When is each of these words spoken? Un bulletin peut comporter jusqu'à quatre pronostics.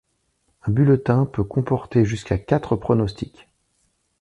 Un 0.63 0.71
bulletin 0.71 1.27
peut 1.27 1.43
comporter 1.43 2.05
jusqu'à 2.05 2.39
quatre 2.39 2.75
pronostics. 2.75 3.47